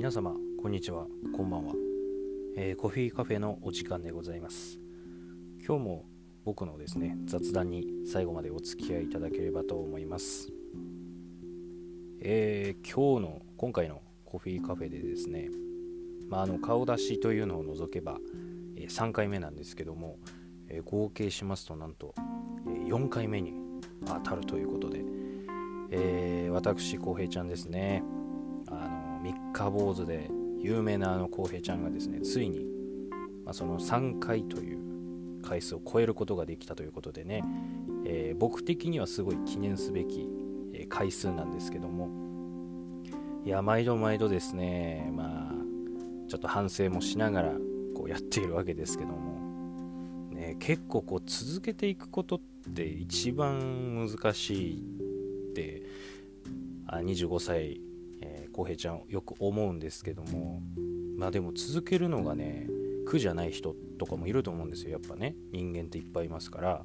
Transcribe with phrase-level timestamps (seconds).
[0.00, 1.04] 皆様こんにちは。
[1.36, 1.74] こんばんは、
[2.56, 4.80] えー、コーヒーカフェのお時間でございます。
[5.62, 6.06] 今日も
[6.42, 10.48] 僕のですね雑談に最後までお付き合いいただければと思います。
[12.22, 15.50] えー、今日の今回のコーヒーカフェでですね、
[16.30, 18.16] まあ、あの顔出しというのを除けば、
[18.76, 20.16] えー、3回目なんですけども、
[20.70, 22.14] え合計しますとなんと、
[22.66, 23.52] え4回目に
[24.06, 25.04] 当たるということで、
[25.90, 28.02] え私浩平ちゃんですね。
[29.60, 32.60] 三日坊主で有名なあの浩平ちゃんがですねついに、
[33.44, 37.44] まあ、その3回という回数を超えることができたということでね、
[38.06, 40.28] えー、僕的にはすごい記念すべき、
[40.88, 42.08] 回数なんですけども
[43.44, 45.54] いや毎度毎度ですねまあ
[46.28, 47.52] ちょっと反省もしながら
[47.94, 52.40] こうやっているわけですけども、ね、結構こう続けていくことっ
[52.74, 54.82] て一番難しい
[55.50, 55.82] って
[56.86, 57.80] あ25歳
[58.52, 60.62] 浩平ちゃんよく思うんですけども
[61.16, 62.66] まあでも続けるのがね
[63.06, 65.34] 苦じゃない人とかもいると思うんですよやっぱね。
[65.52, 66.84] 人間っていっぱいいますから。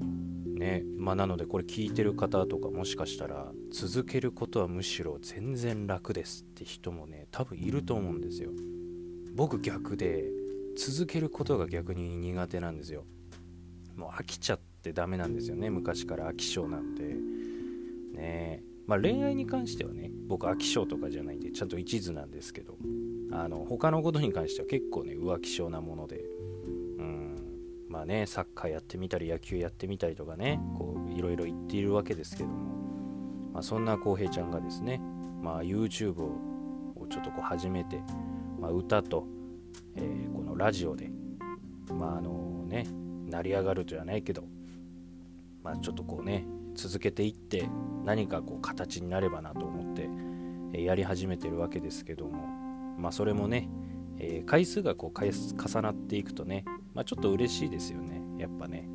[0.00, 8.50] ねまあなのでこれ聞いてる方とかもしかしたら続けることはむしろ全然楽ですって人もね多分いると思うんですよ。
[9.34, 10.24] 僕逆で
[10.76, 13.04] 続けることが逆に苦手なんですよ。
[13.96, 17.16] もう飽きちゃってダメなんですよね昔から飽き性なんで
[18.14, 18.62] ね。
[18.90, 22.76] まあ、恋愛に関してはね僕飽き性とかじゃないんでちゃんと一途なんですけど
[23.30, 26.24] あの他のことに関しては結構ね浮気性なもので
[26.98, 27.36] うん
[27.88, 32.54] まあねサッカーやってみたり野球やってみたりとかねこういろいろ言っているわけですけども、
[33.52, 35.00] まあ、そんな浩平ちゃんがですね、
[35.40, 38.02] まあ、YouTube をちょっとこう始めて、
[38.58, 39.24] まあ、歌と、
[39.94, 41.12] えー、このラジオで
[41.92, 42.88] まああのね
[43.28, 44.42] 成り上がるじゃないけど
[45.62, 46.44] まあちょっとこうね
[46.74, 47.68] 続けていって
[48.04, 50.08] 何かこう形になればなと思って、
[50.72, 52.60] えやり始めてるわけですけども
[53.00, 53.68] まあそれもね、
[54.18, 56.64] えー、回数がこう重なっていくとね、
[56.94, 58.88] まあ、ちょっと嬉しいですよねやっぱね、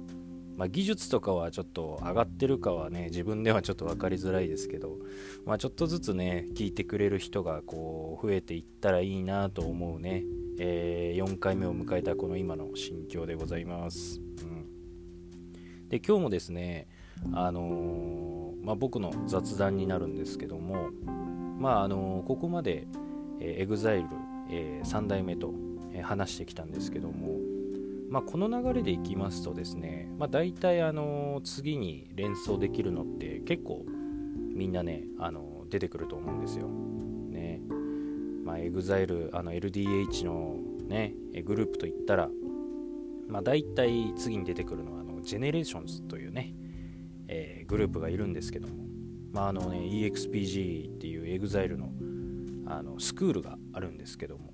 [0.56, 4.98] まあ、技術とかはちょっと上がってるかはね自分ではちょっと分かりづらいですけど、
[5.46, 10.24] まあ、ちょっとずつね聞いてくれる人がこう増えていったらいいなと思うね、
[10.60, 16.88] えー、4回目を迎えたこの今の心境でございます、うん、で今日もですね
[17.34, 20.90] あのー、まあ、僕の雑談になるんですけども、
[21.60, 22.88] まああのー、ここまで、
[23.40, 24.08] えー、EXILE、
[24.52, 25.54] えー、3代目と、
[25.94, 27.40] えー、話してきたんですけども、
[28.10, 33.86] まあ、この流れでいきますとですね、まあ、大体、あのー、次に連想できるのって結構
[34.54, 36.68] みんなね、あのー、出てくると思うんですよ。
[36.68, 37.62] ね
[38.44, 42.30] まあ、EXILE、LDH の、ね、グループといったら、
[43.28, 46.54] まあ、大体次に出てくるのはあの GENERATIONS というね、
[47.28, 48.86] えー、グループがいるんですけども、
[49.32, 51.90] まああのね、EXPG っていう EXILE の
[52.68, 54.52] あのスクールがあるんですけども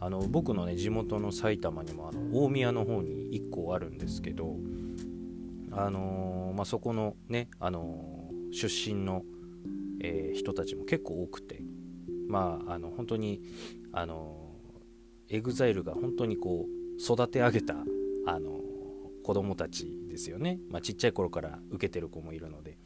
[0.00, 4.56] あの僕のね地元の埼玉にもあの大宮の方に1個あるんですけど、
[5.70, 9.22] あのー、まあ、そこのね、あのー、出身の、
[10.00, 11.62] えー、人たちも結構多くて
[12.28, 13.40] まああの本当に
[13.92, 14.50] あの
[15.28, 17.74] EXILE が本当にこう育て上げた
[18.26, 18.60] あの
[19.24, 22.78] 子供たちですよね、まあ、ちっちゃい頃から受けてる子もいるので、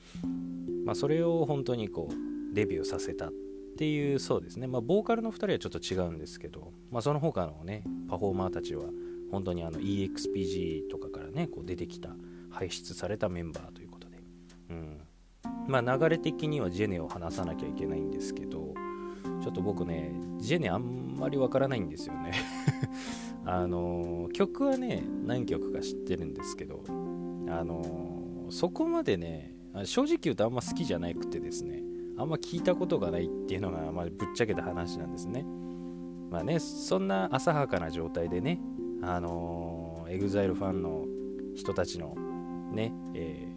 [0.86, 3.32] まあ、それを本当にこうデビューさせたっ
[3.76, 8.84] ていうそうですね、まあ、ボーカルの2人はちょっと違うんですけど、まあ、その他のねパフォーマーたちは
[9.30, 12.16] 本当にあの EXPG とかからねこう出てきた
[12.50, 14.22] 輩出されたメンバーということで、
[14.70, 15.00] うん。
[15.66, 18.72] まあ、流れ的にはジェネを話さなきゃいけないんですけど
[19.42, 22.32] ちょっと僕ねジェネあんまりわからないんですよね。
[23.50, 29.54] あの曲はね何曲か知ってるんですけどあのそこまでね
[29.84, 31.82] 正直言うとあんま好きじゃなくてですね
[32.18, 35.46] あんま聞いたことがないっていうのが、まあ、ぶっちゃけた話なんですね。
[36.30, 38.60] まあねそんな浅はかな状態でね
[39.00, 41.06] あの EXILE ファンの
[41.56, 42.14] 人たちの
[42.72, 43.48] ね、え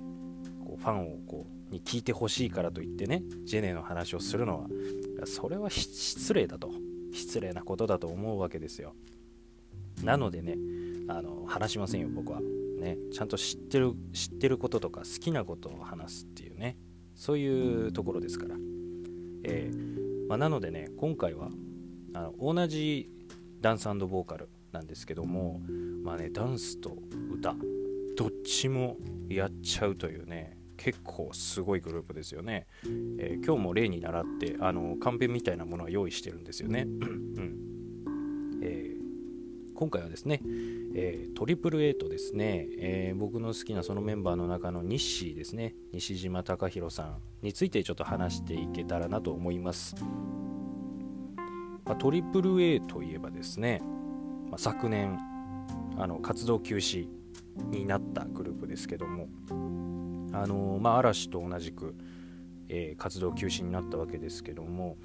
[0.62, 4.68] ー、こうファンをこうに聞いてほしいからといってねジェネの話をするのは
[5.26, 6.72] それは失礼だと。
[7.14, 8.96] 失礼なことだと思うわけですよ。
[10.04, 10.58] なのでね
[11.08, 12.42] あの話しませんよ僕は。
[12.42, 16.78] ねちゃんと知ってる知ってることとか好きなことを話すっていうね。
[17.16, 18.56] そういうところですから、
[19.44, 21.50] えー、まあ、なのでね今回は
[22.14, 23.12] あの同じ
[23.60, 25.62] ダンスボーカルなんですけども
[26.04, 26.98] まあねダンスと
[27.32, 27.54] 歌
[28.18, 28.98] どっちも
[29.30, 32.66] やっちゃうというね結構すごいグループですよね、
[33.20, 37.71] えー、今日も例に倣ってあのカンペみたいなものは用意してるんですよね、うん。
[39.82, 40.44] 今回はですね、
[40.94, 49.96] えー、トリプルエイトですね、えー、僕の好きなそのメンバーの中の日誌ですね、西島隆弘さんについてちょっと話していけたらなと思います。
[51.84, 53.82] まあ、AAA といえばですね、
[54.52, 55.18] まあ、昨年
[55.98, 57.08] あの活動休止
[57.72, 59.30] になったグループですけども、
[60.32, 61.96] あのまあ、嵐と同じく、
[62.74, 64.96] え、活動休止になったわけですけども、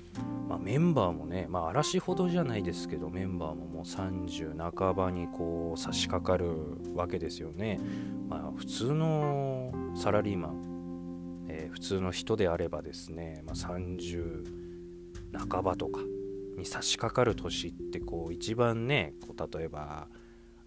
[0.48, 6.54] まあ、メンバーもね、まあ、嵐ほどじゃないですけどメンバーももう30半ばにこう差し掛かる
[6.94, 7.80] わけですよね、
[8.28, 14.44] まあ、普通のサラリーマン、えー、普通の人であればですね、まあ、30
[15.50, 16.00] 半ばとか
[16.56, 20.06] に差し掛かる年ってこう一番ねこう例えば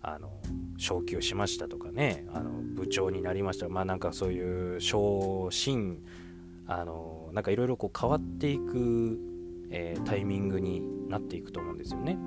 [0.02, 0.30] あの
[0.78, 3.68] 昇給しましたとかねあの部長になりました。
[3.68, 6.04] まあなんかそういう昇進
[6.70, 9.20] あのなんかいろいろ変わっていく、
[9.72, 12.18] えー、タイミングになっていくと思うんですよね。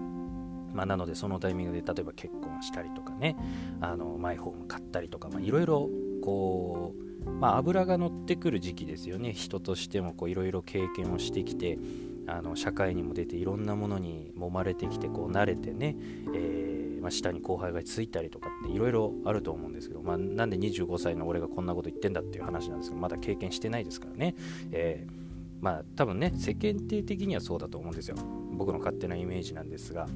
[0.75, 3.37] まあ、なのでそのタイミングで例えば結婚したりとかね
[3.83, 5.91] あのマイホーム買ったりとかいろいろ
[6.25, 6.95] こ
[7.27, 11.79] う、まあ、油が乗ってくる時期ですよね人としてもいろいろ経験をしてきて
[12.27, 15.95] あの社会にも出ていろんなものに揉まれてきてこう慣れてね、
[16.35, 16.72] えー
[17.03, 24.37] まあ、下に後輩がついたりとかっていろいろあると思うんですけど、まあ、なんで25歳の俺がこんなこと言ってんだっていう話なんですけどまだ経験してないですからね、
[24.71, 25.13] えー、
[25.61, 28.17] まあ多分ね世間体的にはそうだと思うんですよ。
[28.53, 30.07] 僕の勝手なイメージなんですが。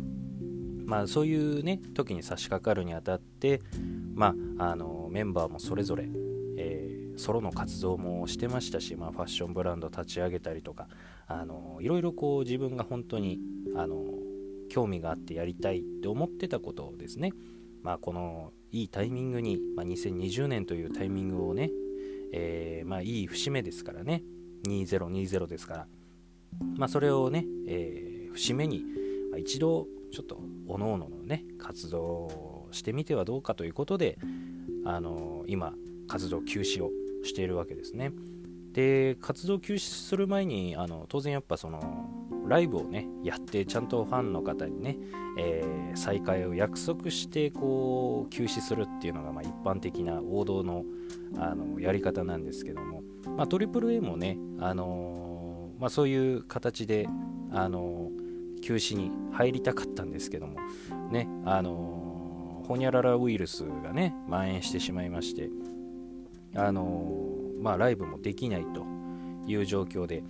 [0.87, 3.61] まあそういうね時に差し掛かるにあたって
[4.15, 6.09] まああのメンバーもそれぞれ、
[6.57, 10.87] えー、ソロの活動もしてましたし、まあ、ファッションブランド立ち上げたりとか
[11.27, 13.41] あのいろいろこう自分が本当に
[13.75, 14.05] あの
[14.69, 17.33] 興味があってやりたいって思ってたことをですね、
[17.83, 21.71] まあ、このいいタイミングに、まあ、2020年というタイミングをね、
[22.33, 24.23] えー、まあ、いい節目ですからね。
[24.67, 25.87] 2020ですから、
[26.77, 28.83] まあ、それをね、えー、節目に、
[29.31, 34.19] まあ、一度ちょっとおのおののね活動をしてみてはどうかということで、
[34.85, 35.75] あのー、今
[36.09, 36.91] 活動休止を
[37.25, 38.13] しているわけですね。
[38.73, 42.16] で活動休止する前にあの当然やっぱその
[42.49, 44.97] ライブをねやってちゃんとファンの方にね、
[45.39, 50.85] えー、再会を約束してこう休止するっていうのがまあ一般的な王道の
[51.39, 53.03] あのやり方なんですけども、
[53.37, 57.09] まあ、AAA もね、あのー、まあ、そういう形で、
[57.51, 60.59] あのー、休止に入りたかったんですけども
[61.11, 65.51] ねあのホニャララウイルスがね蔓延してしまいまして
[66.55, 67.13] あの
[67.61, 68.85] まあライブもできないと
[69.47, 70.23] いう状況で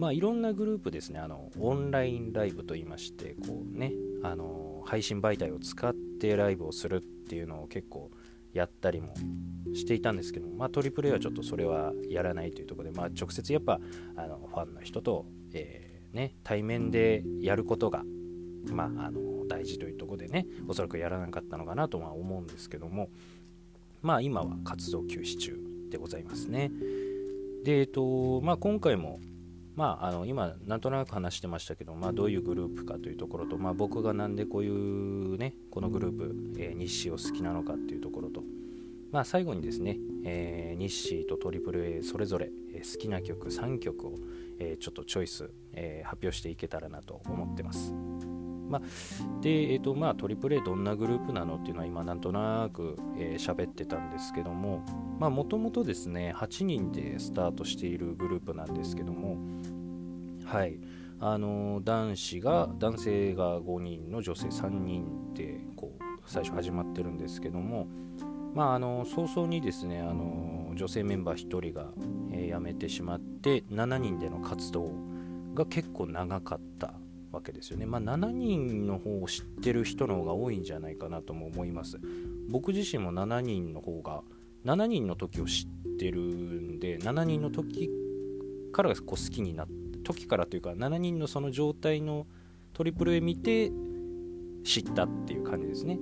[0.00, 3.92] まあ、いろんなグループですね、あのオンラインライブといいまして、こうね、
[4.22, 8.10] あの配信媒体を使ってライブをするっていうのを結構
[8.54, 9.12] やったりも
[9.74, 13.78] していたんですけども、まあ、トリプル A はちょっとそれはやらないというところで、まあ、直接やっぱ
[14.16, 18.02] あのファンの人と、えー、ね、対面でやることが、
[18.72, 23.10] まあ、あの大事というところでね、おそらくやらなかったのかなとは思うんですけども、
[24.00, 25.60] まあ、今は活動休止中
[25.90, 26.72] でございますね。
[27.64, 29.20] で、えっとまあ、今回も
[29.76, 38.42] まあ、あの今なんとなく話してましたけど、まあ、どういうグループかというところと、まあ、僕がなんでこういうねこのグループ、えー、日誌を好きなのかっていうところと、
[39.12, 44.14] まあ、最後にですね、えー、日誌と AAA それぞれ、好きな曲3曲を、
[44.58, 47.92] えー、ちょっとチョイス、えー、発表していけたらなと思ってます。
[48.70, 48.82] まあ、
[49.42, 54.84] で、えーとまあ、トリプル A どんなグループなのっていうのは今なんとなく喋、えー、ってたんですけども
[55.18, 59.36] もともとですね8人でスタートしているグループなんですけども
[60.44, 60.78] はい。
[61.22, 67.88] あの男子が男性が5人の女性3人でこう最初始まってるんですけども
[68.54, 71.90] まああの早々にですねあの女性メンバー1人が、
[72.32, 74.92] えー、辞めてしまって7人での活動
[75.54, 76.94] が結構長かった
[77.32, 77.86] わけですよね。
[77.86, 81.98] まあ、7人の方を知ってる人の方が多いんじゃないかなとも思います。
[82.48, 84.22] 僕自身も7人の方が
[84.64, 87.90] 7人の時を知ってるんで7人の時
[88.72, 92.26] からこう好きになった時からというか7人のその状態の
[92.72, 93.70] トリプル A 見て
[94.64, 95.98] 知ったっていう感じですね。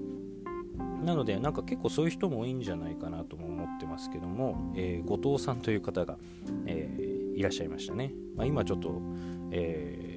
[1.05, 6.19] なのでなんか結構そういう人も多いんじゃないかなとも思ってますけども、えー、後藤さんという方が、
[6.67, 8.13] えー、いらっしゃいましたね。
[8.35, 9.01] まあ、今ちょっと、
[9.53, 10.08] えー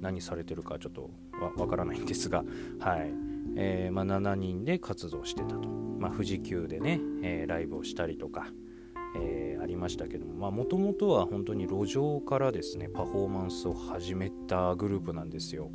[0.00, 1.10] 何されてるかちょっと
[1.56, 2.44] わからないんですが、
[2.78, 3.12] はい。
[3.58, 8.48] えー、まあ、7人で活動してたと、まあ、富士急でね、えー、ライブをしたりとか、
[9.16, 15.70] えー、ありましたけどももともとは本当に路上からですねパフォーマンスを始めたグループなんですよ。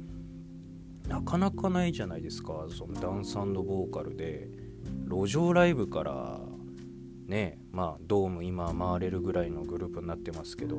[1.07, 2.67] なかなかないじゃないですか。
[2.69, 4.49] そのダンスボーカルで
[5.09, 6.39] 路上ライブから
[7.27, 10.77] ねまあドーム今回れるぐらいのグループになってますけど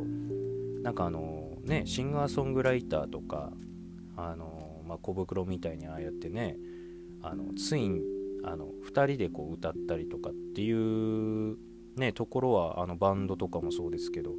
[0.82, 3.52] なんかあのねシンガーソングライターとか
[4.16, 6.56] あの、まあ、小袋みたいにああやってね
[7.22, 8.02] あのツイン
[8.44, 11.56] あの2人でこう歌ったりとかっていう
[11.96, 14.32] ねところはあのバンドとかもそうですけど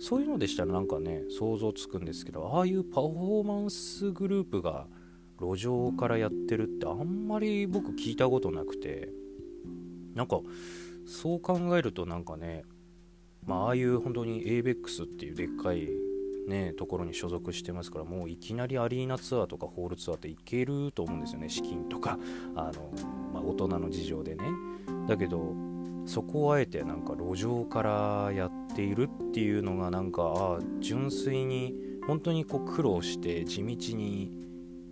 [0.00, 4.86] そういうのでしたらなんかね想像つくんですけどああいうパフォーマンスグループが
[5.40, 9.10] 路上からやってるってあんまり僕聞いたことなくて
[10.14, 10.40] なんか
[11.06, 12.64] そう考えるとなんかね
[13.46, 15.88] まあああいう本当に ABEX っていうでっかい
[16.46, 21.48] ねところに所属してますからもういきなりアリーナツアーとかホールツアーっていけると思うんですよね。
[21.48, 22.18] 資金とか
[22.54, 22.92] あの、
[23.32, 24.44] まあ、大人の事情でね。
[25.08, 25.54] だけど
[26.06, 31.74] そこをあえてなんか路上からやっているっていうのがなんかあ純粋に
[32.06, 34.32] 本当にこう苦労して地道に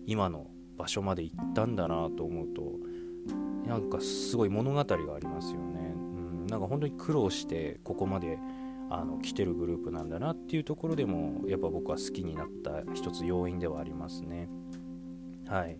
[0.06, 2.62] 今の場所まで行ったんだなと思うと
[3.66, 8.38] なんかすごい物語がありますよね、うん、なんか本当に苦労してここまで
[8.90, 14.48] あの来てるグループなんだなっていうところでもやっぱ僕は好きになった一つ要因ではありますね。
[15.46, 15.78] はい。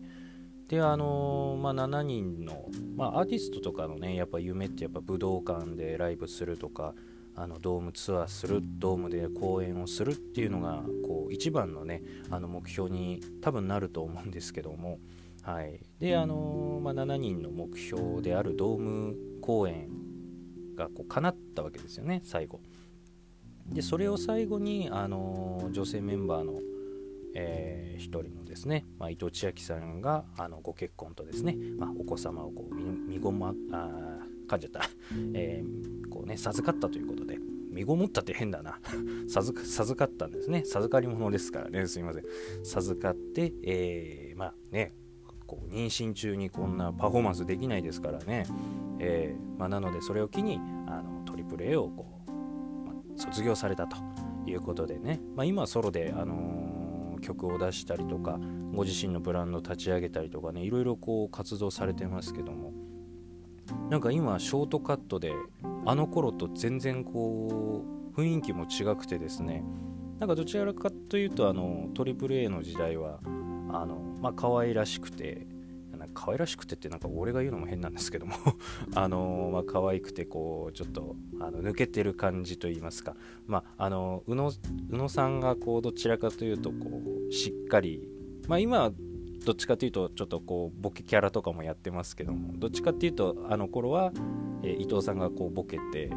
[0.69, 6.95] であの、まあ、7人の、まあ、アーティストとかのねやっぱ夢ってやっぱ武道館でライブするとか
[7.35, 15.01] あのドームツアーするドームで公演をするっていうのがこう一番のねあの目標に多分なると思うんですけども、
[15.43, 19.89] はい、であの、まあ、7人の目標であるドーム公演
[20.77, 22.61] がこう叶ったわけですよね最後。
[23.67, 26.61] でそれを最後にあの、女性メンバーの
[27.35, 33.85] えー、一人のですね、まあ、伊藤千秋さんがあのご結婚とですね、まあ、お子様をこう身ごまあ
[34.49, 34.83] 噛んじゃった、
[35.35, 37.39] えー、こうね授かったということで
[37.71, 38.81] 身ごもったって変だな。
[39.29, 40.65] 授授かったんですね。
[40.65, 41.87] 授かり物ですからね。
[41.87, 42.25] すいません。
[42.65, 44.93] 授かって、えー、まあね
[45.47, 48.45] こう妊娠中にこんなパフォーマンスできないですからね、
[48.99, 52.20] えー、まあ、なのでそれを機にあのトリプル A をこう、
[53.21, 53.97] 卒業されたと
[54.47, 58.41] いうことでね、まあ、今ソロで、あの曲を出したりとか
[58.73, 62.73] ご自身のブランド立ち上げたりとかねいろいろこう活動されてますけども。
[63.89, 65.33] なんか今ショートカットで
[65.87, 67.85] あの頃と全然こ
[68.15, 69.65] う雰囲気も違くてですね。
[70.19, 73.21] なんかどちらかというとあの AAA の時代は
[73.73, 75.47] あのまあ可愛らしくて
[76.15, 78.35] 可愛らしくてってなんか俺が言うのも変なんですけども。
[78.95, 83.17] あのまあ可愛くてこうちょっとあの抜けてる感じと言いますか。
[83.47, 84.49] まああの宇野
[84.91, 88.09] 宇野さんがこうどちらかというとこうしっかり
[88.49, 88.93] まあ今
[89.45, 92.55] どっちかというとちょっとこうボケキャラとかもやってますけども。
[92.59, 94.13] どっちかっていうとあの頃は、
[94.63, 96.11] えー、伊藤さんがこうボケて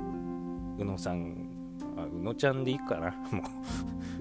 [0.77, 1.50] 宇野さん
[1.95, 3.12] あ宇野ちゃんでいいかな。
[3.31, 3.43] も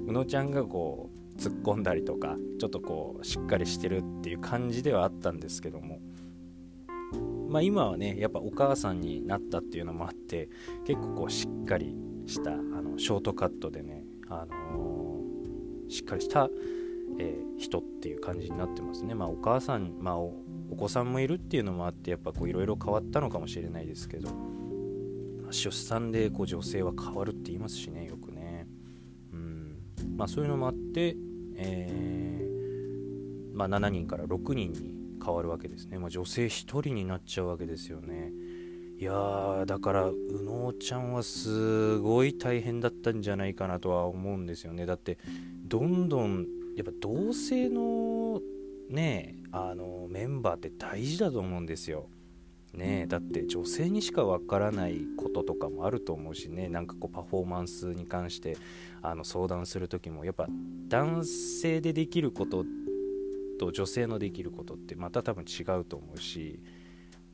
[0.07, 1.12] う宇野ちゃんがこう
[1.43, 5.99] 突っ込んだりとかちょっとこうしっかりしてるっていう感じではあったんですけども。
[7.49, 10.49] まあ今はねやっぱお母さんになったっていうのもあって
[10.87, 11.95] 結構こうしっかり
[12.25, 16.49] したあのショートカットでね、あのー、しっかりした、
[17.19, 19.15] えー、人っていう感じになってますね。
[19.15, 20.33] まあお母さんまあお
[20.79, 24.31] 子さんもいるっていうのもあってやっぱこういろいろ変わったのかもしれないですけど。
[25.53, 28.67] 出産でこう女性は変わるって言いますしねよくね。
[29.33, 29.77] うん。
[30.17, 31.15] まあ、そういうのもあって、
[31.64, 38.33] えー、まあ、7人から6人に変わるわけですね、まあ、女性1人になっちゃうわけですよね。
[38.99, 40.14] いやーだから宇
[40.45, 44.87] 野ちゃんはすごい大変だったんじゃないかなとは思うんですよね。
[44.87, 45.19] だって
[45.64, 48.40] どんどんやっぱ同性の
[48.88, 52.09] ねあのメンバーって大事だと思うんですよ。
[52.75, 58.57] ねだって女性にしかわからないこととかもあると思うしねなんかこうパフォーマンスに関して
[59.02, 60.47] あの相談する時もやっぱ
[60.88, 62.64] 男性でできること
[63.59, 66.61] と女性のできることってまた多分違うと思うし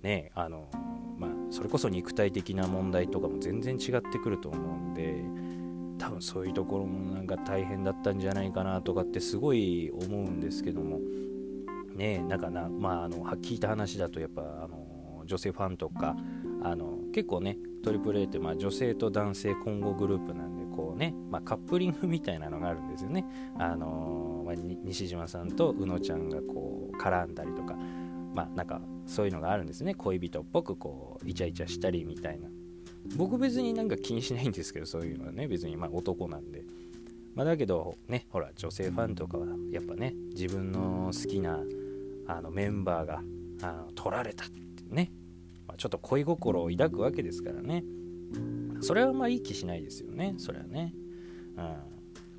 [0.03, 0.69] ねあの
[1.19, 5.25] まあそれこそ肉体的な問題とかも全然違ってくると思うんで
[5.99, 11.01] 多分そういうところもなんか大変だったんじゃないかなとかってすごい思うんですけども
[11.97, 14.78] ねなんかなまああの聞いた話だとやっぱあの
[15.29, 16.17] 女性ファンとか
[16.63, 23.25] あの結構ねトリプル a ってまあ女性と男性混合グループなんでこうね、まあ、カップリングみたいなのがあるんですよね、
[23.59, 27.77] あのまあ、西島さんと宇野ちゃんがこう絡んだりとか
[28.35, 29.95] まあなんかそういうのがあるんですね。
[29.95, 32.49] 恋人っぽくこうイチャイチャしたりみたいな。
[33.17, 35.49] 僕別になんか気にしないんですけどそういうのはね。
[35.49, 36.63] 別にま男なんで。
[37.35, 41.61] まあ、だけどねほら女性ファンとかはやっぱね自分の好きな
[42.27, 43.23] あのメンバーが
[43.63, 44.45] あの取られた。
[44.45, 44.49] っ
[44.89, 45.11] ね。
[45.67, 47.85] まちょっと恋心を抱くわけですからね。
[48.81, 50.35] それはまあいい気しないですよね。
[50.39, 50.95] それはね、
[51.57, 51.65] うん。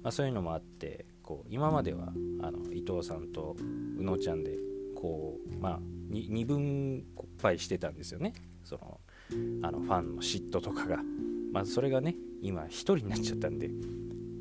[0.02, 3.56] まあ、そういうのもあってこう今まではあの伊藤さんと
[3.98, 4.58] 宇野ちゃんで
[4.96, 5.80] こうまあ
[6.10, 7.06] 二分
[7.42, 8.34] 配してたんですよね。
[8.64, 9.00] その
[9.62, 10.98] あのファンの嫉妬とかが。
[11.52, 13.70] まあそれがね今1人になっちゃったんで、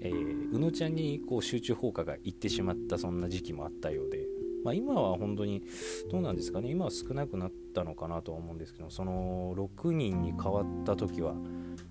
[0.01, 4.38] えー、宇野ちゃんにこう集中放火がいってしまったそんな時期もあったようで。
[4.65, 5.63] まあ、今は本当に
[6.11, 6.71] どうなんですかね。
[6.71, 11.35] 今は少なくなったのかなとは思うんですけどその6人に変わった時は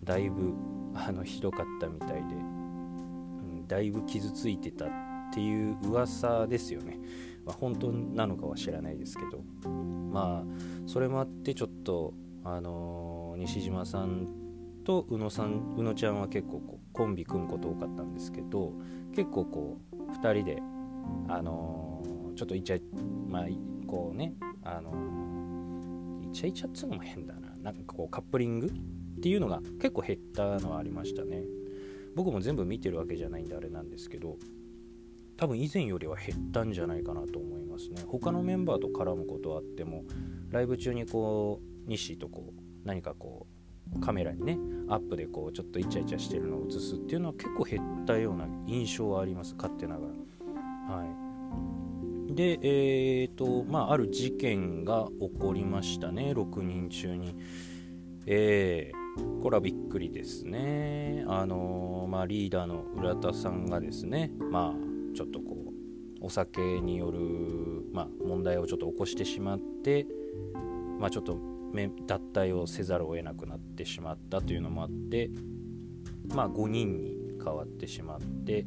[0.03, 0.53] だいぶ
[0.93, 4.89] あのひどかったみたいでうんだいぶ傷ついてたっ
[5.33, 6.99] ていう噂ですよね、
[7.45, 9.43] まあ、本当なのかは知らないですけど。
[10.17, 10.43] まあ
[10.87, 14.27] それもあってちょっとあのー、西島さん
[14.83, 18.73] と宇野さん宇野ちゃんは結構こうコンビ組むこと多かったんですけど
[19.13, 20.57] 結構こう2人で
[21.27, 22.81] あのー、ちょっとイチャ
[23.27, 23.45] まあ
[23.87, 27.55] こうねあの、イチャイチャっつうのも変だな。
[27.63, 31.43] なんかこうカップリングっていうのが結構減ったのはありましたね。
[32.15, 34.37] 僕も全部見てるわけじゃないんであれなんですけど
[35.35, 38.03] 多分以前よりは減ったんじゃないかなと思いますね。
[38.07, 40.03] 他のメンバーと絡むことはあっても
[40.49, 43.47] ライブ中にこう西とこう何かこ
[43.95, 49.55] うカメラにねアップでこうちょっとイチャイチャしてるのを映すっていうのは結構減ったような印象はあります。
[49.55, 50.95] 勝手ながら。
[50.95, 51.07] はい。
[52.37, 56.33] でえーとまあある事件が起こりましたね。
[56.35, 57.35] 6人中に。
[58.29, 61.25] えー、これはびっくりですね。
[61.27, 65.55] あのー、まあリーダーの浦田さんがですねまあちょっとこ
[66.21, 67.19] うお酒による、
[67.91, 70.05] まあ、問題をちょっと起こしてしまって、
[70.99, 71.39] まあ、ちょっと
[72.05, 75.29] 脱退をせざるを得なくなってしまったというのもあって、
[76.33, 78.65] まあ、5人に変わってしまって、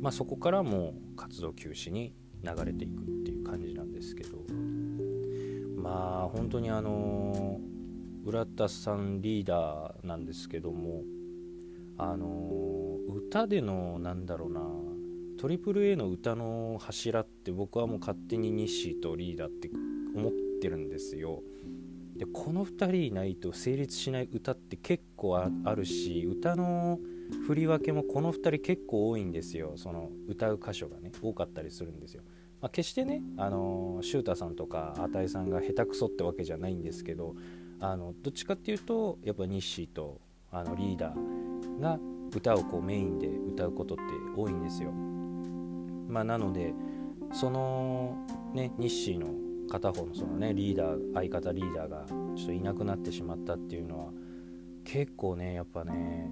[0.00, 4.42] まあ、そこからもう活動休止に流れていくっていう感じなんですけど。
[5.82, 7.60] まあ本当にあの
[8.24, 11.02] 浦田さんリーダーなんですけども
[11.98, 14.60] あの歌でのなんだろうな
[15.38, 19.70] AAA の歌の柱って僕はもう勝手にニッシーとリーダーって
[20.14, 21.42] 思ってるんですよ。
[22.16, 27.00] でこの2人いないと成立しない歌って結構あるし歌の
[27.46, 29.72] 振り分けもこの2人結構多いんですよ。
[29.76, 32.22] その歌う箇所がね多かったりするんですよ、
[32.60, 37.34] まあ、決してねあのシュータさんとかあいさんが下手くそってわけじゃないんですけど
[37.80, 40.20] あのどっちかっていうとやっぱニッシーと
[40.50, 41.98] あのリーダーが
[42.34, 44.02] 歌をこうメインで歌うことって
[44.36, 44.92] 多いんですよ。
[44.92, 46.74] まあ、なので
[47.32, 48.16] その
[48.54, 49.28] ね日誌の
[49.68, 52.04] 片方のそのねリーダー相方リーダーが
[52.36, 54.12] ちょっといなくなってしまったっていうのは
[54.84, 56.30] 結構ねやっぱね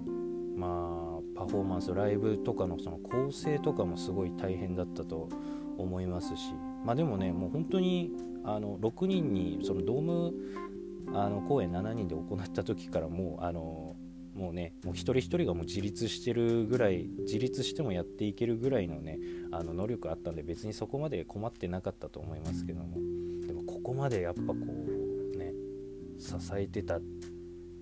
[0.61, 5.27] まあパフォーマンスライブとかのその構成とかもすごい大変だったと
[5.77, 6.53] 思いますし。
[6.85, 8.11] まあでもねもう本当に
[8.43, 10.33] あの6人にそのドーム
[11.13, 13.95] あの公演7人で行った時からもうあの
[14.33, 19.19] もうねもう一人一人がもう自立してるぐらい自立してもやっていけるぐらいのね
[19.51, 22.97] あの能力あったんで別にそこまで困ってなかったと思いますけども。
[23.45, 25.53] でもここまでやっぱこうね
[26.17, 27.01] 支えてたっ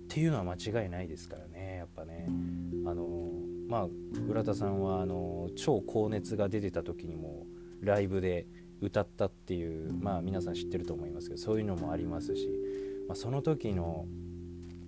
[0.07, 2.27] ていうのは間違いないですからねやっぱね。
[2.89, 3.31] あの
[3.67, 3.87] まあ
[4.27, 7.45] 浦田さんはあの超高熱が出てた時にも
[7.81, 8.47] ライブで
[8.81, 12.49] 歌ったっていうまあ皆さん知ってると思いますけどそういうのもありますし、
[13.07, 14.05] まあ、その時の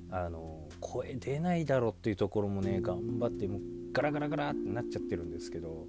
[0.10, 3.62] あの声出ないだろっていうところもね頑張ってもう
[3.94, 5.88] ガラガラガラってなっちゃってるんですけど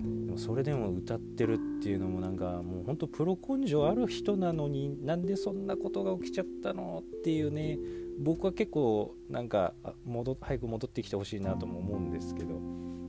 [0.00, 7.78] でもそれでも歌ってるっていうのもなんかもうほんとプロ根性ある人なのになんでそんなことが起きちゃったのっていうね
[8.20, 12.60] 僕は結構なんか戻早く戻ってきてほしいなとも思うんですけど。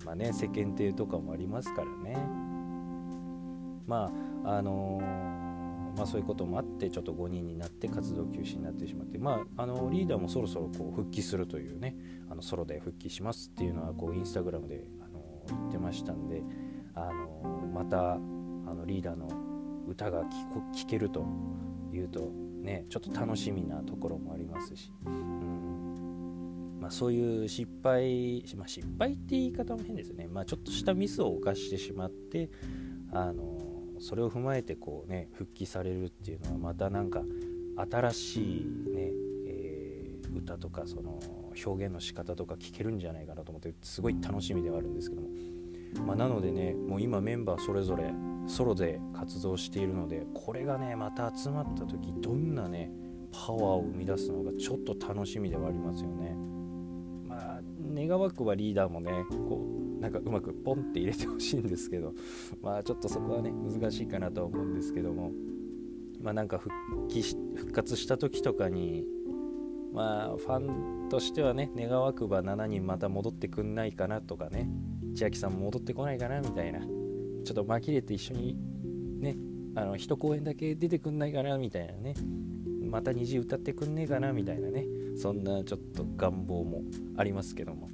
[0.06, 2.18] まあね世間体とかもありますからね。
[3.86, 4.12] ま
[4.44, 11.96] ああのーまあ、そういうこともあってちょっと5人になって活動休止になってしまって、まあ、あのリーダーもそろそろこう復帰するというね。
[12.30, 16.44] あのソロで復帰しますっていうのはこうインスタグラムであの言ってましたんで。
[16.94, 19.28] あのまたあのリーダーの
[19.88, 20.24] 歌が
[20.74, 21.26] 聴けると
[21.94, 25.52] いうとねちょっと楽しみなところもありますし、うん。
[26.82, 32.50] まあ、そういう失敗、まあ、失敗って言い方も変ですよね、まあ、ちょっとしたミスを犯してしまって
[33.12, 33.60] あの
[34.00, 37.22] それを踏まえてこうね復帰されるっていうのはまたなんか
[37.92, 39.12] 新しいね、
[39.46, 41.20] えー、歌とかその
[41.64, 45.28] 表現の仕方とか聞けるんじゃないかなと思ってすごい楽しみではあるんですけども、
[46.08, 48.12] まあ、なのでねもう今メンバーそれぞれ
[48.48, 52.92] ソロで活動しているのでこれがねまた集まった時どんなね
[53.32, 56.36] パワーを生み出すのがちょっと楽しみではありますよね。
[57.26, 57.62] まあ
[57.94, 59.66] 願わくばリーダーもねこ
[59.98, 62.14] うなんかうまくポンって入れてほしいんですけど
[62.62, 65.32] まあちょっとそこはね難しいかなとは思うんですけども
[66.22, 66.74] まあなんか復
[67.08, 69.06] 帰し復活した時とかに
[69.94, 70.60] まあファ
[71.06, 74.70] ンとしてはね願わくば7人また戻ってくんないかなとかね
[75.16, 76.80] 千秋さん戻ってこないかなみたいな
[77.44, 78.58] ちょっと紛れて一緒に
[79.20, 79.36] ね
[79.76, 82.14] あの一公演だけ出てくんないかなみたいなね。
[82.90, 84.86] また虹歌ってくんねえかなみたいなね。
[85.18, 86.82] そんなちょっと願望も
[87.16, 87.90] ありますけども。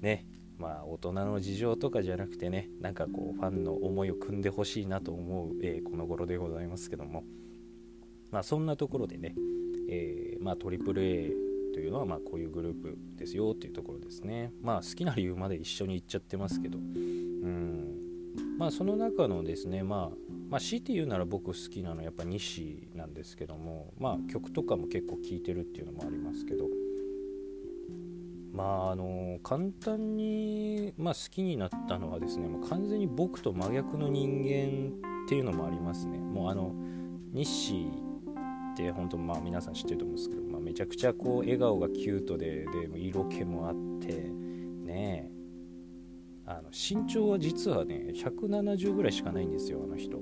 [0.00, 0.26] ね。
[0.58, 7.24] まあ大人の事情とかじゃなくてねなんかこうファンの思いを汲んでほしいなと思う、えー、この頃でございますけども。
[8.30, 9.34] まあそんなところでね、
[9.88, 11.32] えー、まあ AAA
[11.74, 14.52] というのはまあこういうグループですよっていうところですね。
[14.62, 16.78] まあ好きな理由まで一緒に言っちゃってますけど。
[16.78, 17.97] うん。
[18.58, 20.16] まあその中のですねまあ
[20.50, 26.66] まあ強いて言うなら僕好きなのはやっぱ西なんですけどもまあ曲とかも結構聴いてるっていうのもありますけど。
[28.50, 34.90] まああの簡単に、まあ、好きになったのはですねもう完全に僕と真逆の人間
[35.26, 36.18] っていうのもありますね。
[36.18, 36.74] もうあの
[37.32, 37.86] 西
[38.72, 44.28] って本当まあ皆さん知ってると思うんですけど、まあ、めちゃくちゃこう笑顔がキュートでで色気もあって
[44.84, 45.37] ねえ。
[46.50, 50.18] あの身長は実はね170ぐらいしかないんですよあの人。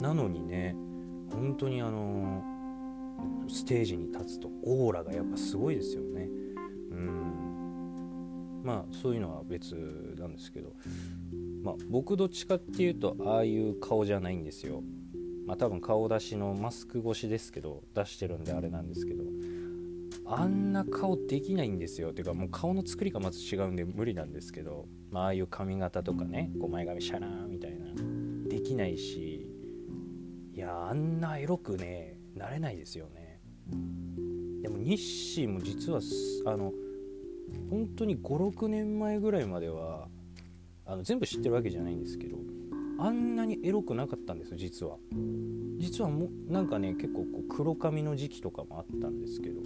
[0.00, 0.74] なのにね
[1.30, 2.42] 本当にあの
[3.46, 6.28] ステージに立つとオーラがやっぱすごいですよね。
[6.92, 8.62] うん。
[8.64, 9.74] まあそういうのは別
[10.18, 10.72] なんですけど。
[11.62, 14.82] まあ僕どっちかっていうとああいう顔じゃないんですよ。
[15.46, 19.24] まあ多分顔出しのマスク越しですけど出してるんであれなんですけど
[20.24, 22.12] あんな顔できないんですよ。
[22.12, 27.86] ていうかもう顔の作りがまず違うんで無理なんですけど、まああいう髪型とかねこう前髪シャラーみたいな。
[28.48, 29.48] できないし
[30.54, 33.40] いやあんなエロくねなれないですよね。
[34.60, 36.00] でも日誌も実は
[36.46, 36.72] あの
[37.70, 40.08] 本当に56年前ぐらいまでは
[40.84, 42.36] あの全部知ってるわけじゃないんですけど
[42.98, 44.96] あんなにエロくなかったんですよ実は。
[45.78, 49.60] 実はもなんかね結構こう黒髪の時期とかもあったんですけど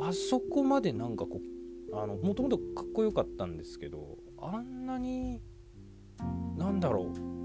[0.00, 1.40] あそこまでなんかこ
[1.92, 5.40] うあのもともとかっこよかったんですけどあんなに
[6.56, 7.36] なんだろう。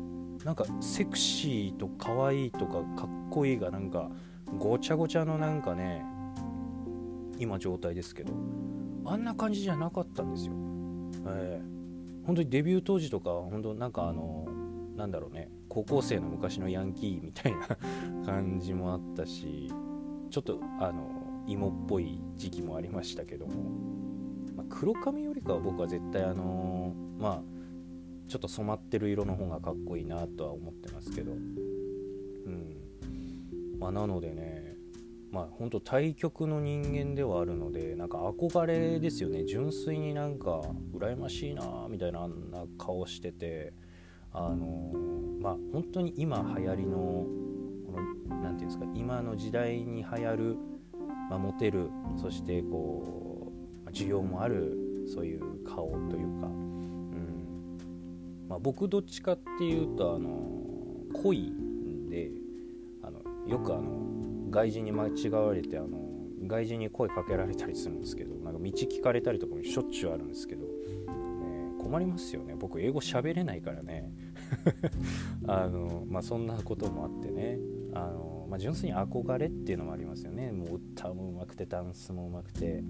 [0.46, 4.10] なんかセクシーと可愛いとかかっこいいがなんか
[4.58, 6.04] ごちゃごちゃのなんかね
[7.38, 8.34] 今状態ですけど
[9.06, 10.54] あんな感じじゃなかったんですよ。
[11.28, 14.48] えー、本当にデビュー当時とか本当なんかあの
[14.96, 15.50] なんだろうね。
[15.70, 17.68] 高校生の昔のヤンキーみたいな
[18.26, 19.72] 感じもあったし
[20.30, 21.21] ちょっとあの
[21.52, 23.54] 芋っぽい時期もありましたけども、
[24.56, 27.42] まあ、黒髪よりかは僕は絶対あのまあ
[28.28, 31.34] ちょっと染まってる色の方がかっこいいなとは思ってますけど。
[31.34, 32.78] うん。
[33.80, 34.76] まあなのでね
[35.32, 39.46] まあ本当対極の人間ではあるのでなんか憧れですよね。
[39.46, 40.62] 純粋になんか
[40.94, 43.74] 羨ましいなみたいなあんな顔してて。
[44.34, 44.94] あの
[45.42, 50.58] まあ本当に今流行りのこの何て言うんですか今の時代に流行る、
[51.32, 51.90] まあ、モテる
[52.22, 53.54] そしてこ
[53.88, 57.78] う需要もあるそういう顔というか、うん。
[58.50, 60.30] まあ、僕どっちかっていうとあの
[61.24, 62.32] 濃いんで
[63.02, 65.88] あのよくあの外人に間違われてあの
[66.46, 70.68] 外人に声かけられたりするんですけどなんか道聞かれたりとかもしょっちゅうあるんですけど、ね、
[71.82, 72.56] 困りますよね。
[72.60, 74.12] 僕英語喋れないからね。
[75.48, 77.58] あの、まあ、そんなこともあってね。
[77.94, 80.52] あの、まあ、純粋に憧れっていうのもありますよね。
[80.52, 82.84] もう歌もうまくてダンスもうまくて、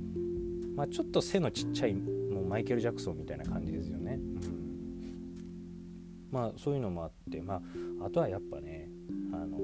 [0.76, 4.39] まあ、ちょっと背のちっちゃいもうマイケル・ジャクソンみたいな感じですよね、うん、
[6.32, 7.62] まあそういうのもあって、ま
[8.02, 8.89] あ、あとはやっぱね
[9.32, 9.60] あの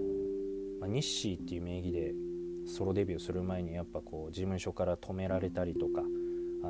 [0.79, 2.13] まあ、ニッシーっていう名義で
[2.67, 6.03] ソロデビューする前にやっぱこう事務所から止められたりとか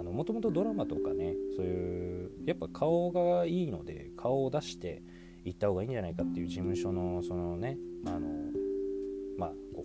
[0.03, 5.01] もともとドラマとかねそういうやっぱ顔がいいので顔を出して
[5.43, 8.46] 行った方がいいんじゃないかっていう事務所のそのねあの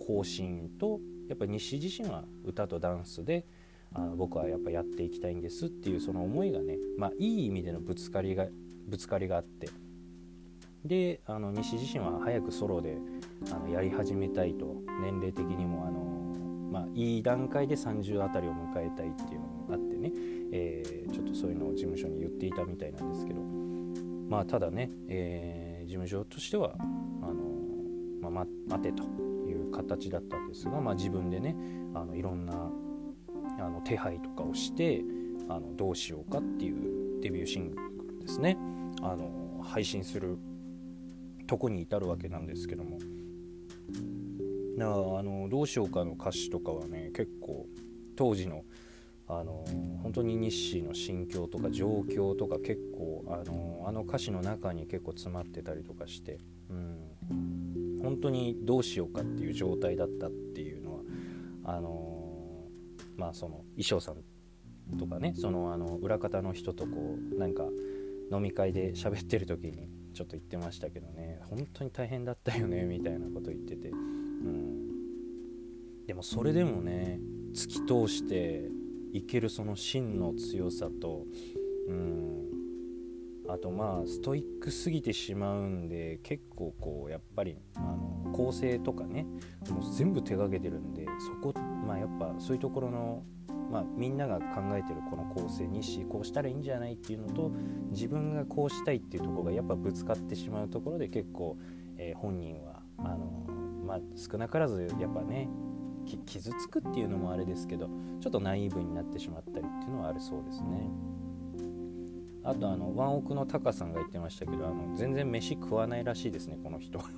[0.03, 3.45] まあ方針とやっぱり西自身は歌とダンスで
[3.93, 8.47] あ僕はやっぱやっていきたいんですっていうその思いがねまあいい意味でのぶつかりが
[8.87, 9.69] ぶつかりがあって。
[10.83, 12.97] であの西自身は早くソロで
[13.49, 16.01] あのやり始めたいと年齢的にもあの、
[16.73, 20.11] まあ、いい段階で30あたりを迎えたいっていうのがあってね、
[20.51, 23.39] えー、ちょっとそういうのを事務所に言っていたみたいなんですけど。
[24.29, 29.32] まあただね、えー、事務所としてはあの、まあ、待てと。
[29.73, 31.55] 形だったんですが、まあ、自分でね
[31.93, 32.53] あのいろんな
[33.59, 35.01] あの手配とかをして
[35.49, 38.57] あのどうしようかっていうデビューシングルですね。
[39.01, 40.37] あの配信する
[41.47, 42.99] とこに至るわけなんですけども。
[44.77, 44.89] なあ
[45.21, 47.67] のどうしようかの歌詞とかはね結構
[48.15, 48.63] 当時の
[49.27, 49.63] あの
[50.01, 56.97] 本当に日誌の心境とか状況とか結構あのあの歌詞の中に結構詰まってたりとかして、うん、
[58.03, 60.99] 本当にどうしようかっていう状態だったっていうのは
[61.63, 62.67] あの
[63.17, 67.63] まあその衣装さんとかねそのあの裏方の人とこうなんか
[68.31, 77.19] 飲み会で喋ってる時にちょっと言ってましたけどね本当に大変だったよねみたいなこと言ってて、うん、でもそれでもね
[77.53, 78.69] 突き通して
[79.13, 81.25] いけるその芯の強さと、
[81.87, 82.32] うん、
[83.53, 89.27] あとまあストイックすぎてしまうんで結構こうやっぱりあの構成とかね
[89.69, 91.53] もう全部手がけてるんでそこ
[91.85, 93.23] まあやっぱそういうところの
[93.71, 97.51] まあ、みんなが考えてるこの構成にしこうしたらいいんじゃないっていうのと
[97.89, 101.57] 自分がこうしたいっていうところがやっぱぶつかってしまうところで結構、
[101.97, 103.47] えー、本人はあの
[103.83, 105.49] まあ、少なからずやっぱね
[106.25, 107.89] 傷つくっていうのもあれですけど
[108.21, 110.89] ちょっとナイーブになってしまったりっていうのはあるそうですね。
[112.43, 116.99] あとあのワンオクのタカさんが言ってましたけどあの全然飯食わないらしいですねこの人。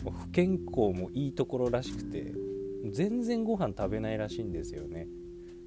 [0.00, 2.32] 不健康もいいところらしくて
[2.90, 5.08] 全然ご飯食べないらしいんですよね。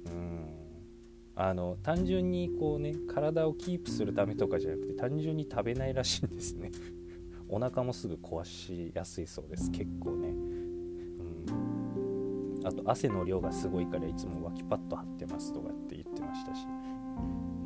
[0.06, 0.46] うん。
[1.36, 6.70] あの単純にこうね体をキープするためとかじゃなくて単純に食べないらしいんですね。
[7.48, 10.28] お腹もすぐ壊しやすいそうです結構ね。
[10.28, 10.32] う
[12.62, 12.66] ん。
[12.66, 16.66] あと汗の量がすごいからいつも脇パッド貼ってますとかって言ってましたし。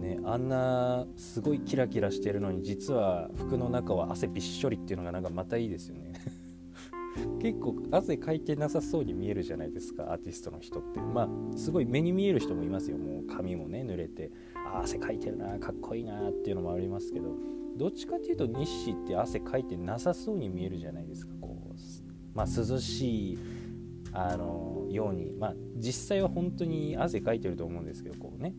[0.08, 6.12] ねあんなすごいキラキラしてるのに実は服の中は汗びっしょりっていうのがなんかまたいいですよね。
[7.40, 11.00] 結構汗かいてなさそうに見えるじゃないですかアーティストの人って。
[11.00, 14.30] まあすごい目に見える人もいますよもう髪もね濡れて。
[14.54, 17.34] あ汗かいてるなかっこいいなっていうのもありますけど。
[17.76, 23.38] どっちかっていうと日誌って汗かいてなさそうに見えるじゃないですかこうまあ涼しい
[24.12, 25.32] あのように。
[25.32, 28.54] まあ実際は本当に汗かいてると思うんですけどこうね。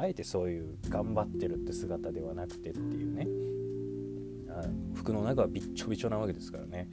[0.00, 3.28] あえてそういう頑張ってるって姿ではなくてっていうね。
[4.94, 6.90] 服の中はびっちょびちょなわけですからね。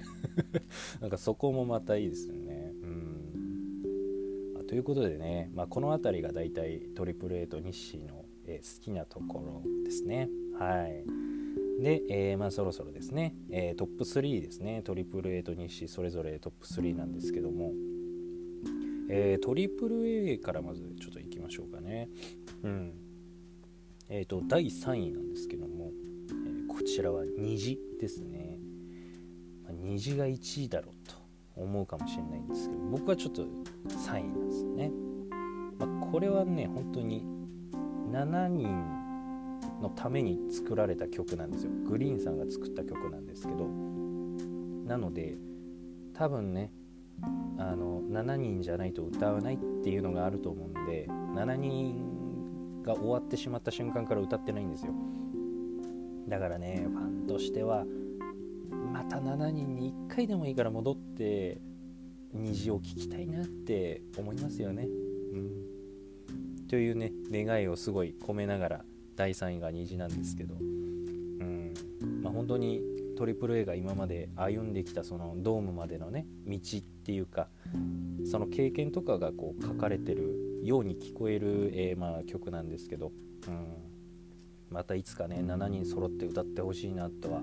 [1.02, 2.74] なんかそこもまたいいですよね。
[2.84, 4.66] うん。
[4.68, 10.30] ということでね、まあ、この辺りが大体トリプル A と日誌の、えー、好きなところですね。
[10.60, 11.28] はい。
[11.82, 14.82] で、えー、まあそろそろですね、えー、トップ3ですね。
[14.84, 17.74] トリプル A と日誌それぞれトップ3なんですけども、
[19.10, 22.10] えー、トリプル A からまずちょっといきましょうかね。
[22.64, 22.94] うん。
[24.10, 25.92] えっ、と第3位なんですけども
[26.32, 28.58] えこちらは虹ですね、
[29.64, 31.16] まあ、虹が1位だろうと
[31.56, 33.42] 思うかもしれないんですけど僕はちょっと
[33.90, 34.92] 3位なんですね、
[35.78, 37.26] まあ、これはね本当に
[38.12, 38.68] 7人
[39.82, 41.72] のために作られた曲なんですよ。
[41.86, 43.68] グリーンさんが作った曲なんですけど。
[44.88, 45.38] なので
[46.14, 46.72] 多分ね
[47.58, 52.07] あの7人じゃないと歌わないっていうのがあると思うんで7人
[52.88, 54.94] が終わってしまった瞬間から歌ってないんですよ。
[56.28, 57.86] だからねファンとしては
[58.92, 61.62] また7人に1回でもいいから戻って
[62.34, 64.88] 虹を聞きたいなって思いますよね。
[65.34, 71.74] うん、というね願いをすごい込めながら第3位が虹なんですけど、うん。
[72.22, 72.82] まあ、本当に
[73.18, 77.50] AAA が今まで歩んできたそのドームまでのね道っていうか
[78.30, 83.14] その経験とかがこう書かれてるように聞こえる、えー、まあ曲なんですけど、
[83.48, 83.68] うん、
[84.70, 87.42] またいつかね7人揃って歌ってほしいなとは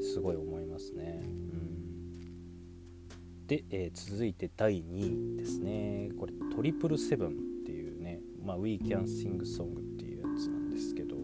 [0.00, 1.20] すごい思いますね。
[1.22, 7.32] うん、で、えー、続いて第2位ですねこれトリプルセブンっ
[7.66, 11.16] ていうね、まあ、We Can Sing Song っていうやつなんですけど、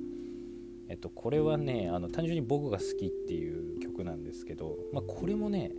[0.90, 5.72] えっと、これはねあの単純に僕が好きっていう曲なんですけど、まあ、これもね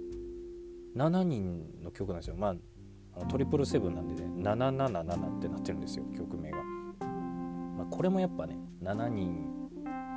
[0.96, 2.36] 7人の曲なんですよ。
[2.36, 2.56] まあ
[3.26, 6.58] トリプルセブンなんでね777ってなってるんですよ曲名が。
[7.78, 9.46] まあ、これもやっぱね7人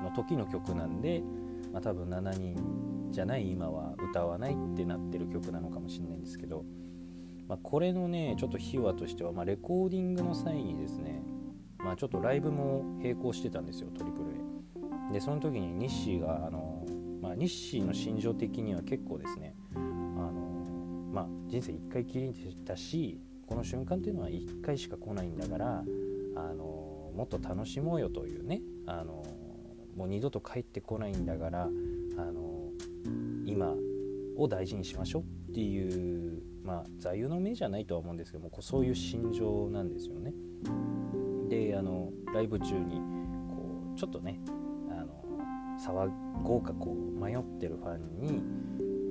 [0.03, 1.23] の時の曲なんで、
[1.73, 6.65] まあ、多分7人じゃない今は歌わないってなってる曲なのかもしれないんですけど、
[7.49, 11.23] まあ、これのねちょっと秘話としては、まあ、レコーディングの際にですね、
[11.79, 14.25] まあ、ちょっとライブも並行してたんですよトリプル
[15.11, 16.85] A でその時にニッシーがあの、
[17.21, 19.55] まあ、ニッシーの心情的には結構ですね、
[21.13, 25.85] まあ、人生1回きりでしたしこの瞬間っていうのは1回しか来ないんだから
[26.35, 26.65] あの
[27.15, 29.23] もっと楽しもうよというねあの
[29.95, 31.69] もう二度と帰ってこないんだからあ
[32.33, 32.71] の
[33.45, 33.75] 今
[34.37, 40.33] を大事にしましょうっていうまあ座右の銘じゃないとは思うんですけどもそういう心情なんですよね。
[41.51, 43.03] であのライブ中に
[43.51, 44.41] こうちょっとね
[44.91, 45.23] あの
[45.79, 46.11] 騒
[46.43, 48.43] ごうかこう迷ってるファンに、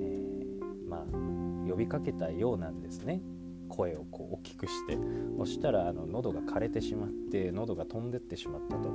[0.00, 3.20] えー、まあ呼びかけたようなんですね。
[3.68, 4.98] 声をこう大きくして。
[5.38, 8.90] そしたらあの喉が枯れてしまって喉が飛んでってしまったと。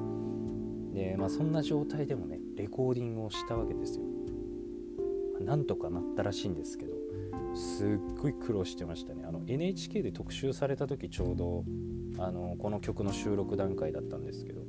[0.93, 4.05] で、まあ、そんな状態でもねレコーディングをしたわけですよ。
[5.41, 6.93] なんとかなったらしいんですけど
[7.53, 7.87] すっ
[8.19, 9.23] ごい苦労してましたね。
[9.27, 11.63] あの NHK で特集された時ちょうど
[12.19, 14.61] あのこの曲の収録段階だったんですけど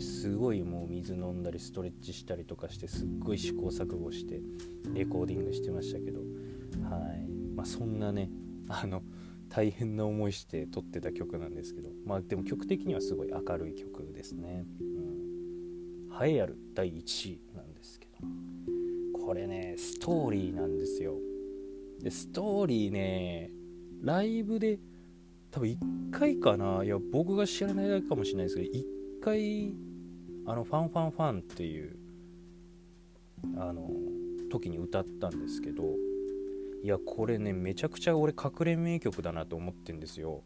[0.00, 4.40] すごいもう水飲んだりストレッチしたりとかしてすっごい試行錯誤して
[4.94, 6.20] レコーディングしてましたけど
[7.60, 8.30] まあそんなね
[8.68, 9.02] あの
[9.50, 14.84] 大変な思いして撮ってた曲なんですけどまあでも曲的にはすごい明るい曲ですね、う
[16.24, 21.16] ん、栄えある第1位なんですけどこれねストーリーなんですよ。
[22.02, 23.50] でストーリーね
[24.00, 24.78] ライブで
[25.50, 25.78] 多分1
[26.10, 28.84] 回かないや僕が知らないだけかもしれないですけど1
[29.22, 29.74] 回
[30.46, 31.94] あの「ファンファンファン」っていう
[33.58, 33.90] あの
[34.50, 36.09] 時に歌ったんですけど
[36.82, 40.42] いやこれねめちゃくちゃ俺隠れ名曲だなと思ってんですよ。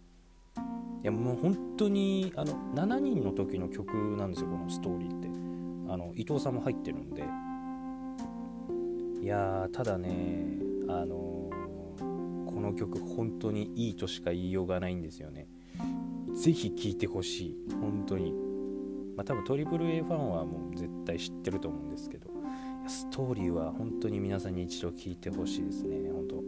[1.03, 5.29] いやもう本当にあの7人の時の曲なんですよこのストーリーって。
[5.87, 7.25] あの伊藤さんも入ってるんで。
[9.23, 11.51] いやただねあの
[12.47, 15.47] この曲本当にいいとしか言いようがないんですよね。
[16.35, 17.57] ぜひ聴いてほしい。
[17.81, 18.33] 本当に。
[19.17, 22.34] まあ多分 AAA ファンはもう絶対知ってると思うんですけど。
[22.87, 26.11] ストーリーは本当に皆さんに一度聴いてほしいですね。
[26.11, 26.45] 本当。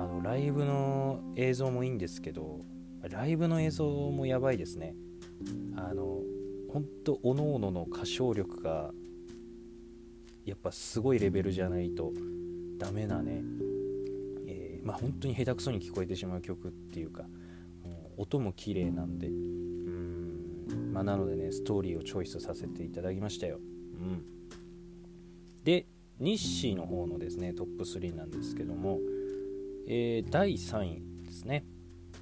[0.00, 2.64] あのライブの映像もいいんですけど
[3.02, 4.94] ライブの映像もやばいですね。
[5.76, 6.20] あの
[6.72, 8.92] 本当おのおのの歌唱力が
[10.44, 12.12] やっぱすごいレベルじゃないと
[12.78, 13.42] ダメなね、
[14.46, 17.24] えー、まあ本当に下手くそに聞こえてしまう曲っていうか
[17.82, 19.28] もう音も綺麗なんで。
[19.28, 20.92] うん。
[20.92, 23.60] まあなのでねストーリーをチョイスさせていただきましたよ。
[23.94, 24.35] うん。
[25.66, 25.84] で
[26.20, 29.00] 日誌の方のですねトップ3なんですけども、
[29.88, 31.64] えー、第3位ですね、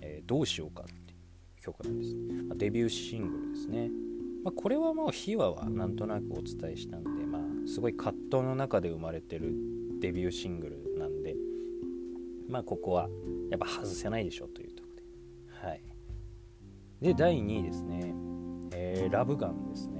[0.00, 1.14] えー、どうしようかってい
[1.58, 2.14] う曲なんです、
[2.48, 3.90] まあ、デビューシングルですね、
[4.42, 9.54] まあ、これはもう秘話はなんとなくお伝えしたんで、まあ、すごい葛藤の中で生まれてる
[10.00, 11.36] デビューシングルなんで
[12.48, 13.08] まあここは
[13.50, 15.68] やっぱ外せないでしょというところで。
[15.68, 15.82] はい。
[17.00, 18.14] で第2位ですね、
[18.72, 19.93] えー、ラブガンですね。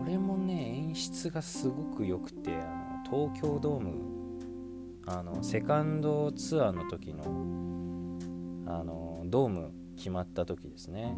[0.00, 2.60] これもね演出がすごく良くてあ
[3.12, 3.92] の東京ドーム
[5.06, 7.22] あのセカンドツアーの時の
[8.66, 11.14] あのドーム決まった時ですね。